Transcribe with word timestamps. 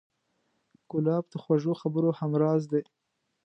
ګلاب 0.91 1.25
د 1.31 1.33
خوږو 1.43 1.73
خبرو 1.81 2.09
همراز 2.19 2.61
دی. 2.71 2.81